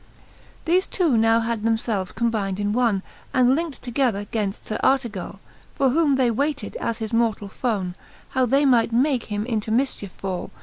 XXXVII. 0.01 0.65
Thefe 0.79 0.89
two 0.89 1.15
now 1.15 1.41
had 1.41 1.61
themfelves 1.61 2.11
combynd 2.11 2.59
in 2.59 2.73
one^ 2.73 3.03
And 3.35 3.55
linckt 3.55 3.81
together 3.81 4.25
gainft 4.25 4.65
Sir 4.65 4.79
Artegally 4.83 5.37
For 5.75 5.91
whom 5.91 6.15
they 6.15 6.31
wayted 6.31 6.75
as 6.77 6.97
his 6.97 7.11
mortall 7.13 7.51
fone, 7.51 7.93
How 8.29 8.47
they 8.47 8.65
might 8.65 8.91
make 8.91 9.25
him 9.25 9.45
into 9.45 9.69
mifchiefe 9.69 10.09
fall. 10.09 10.49